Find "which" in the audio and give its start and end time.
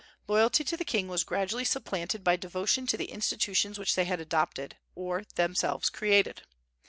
3.77-3.93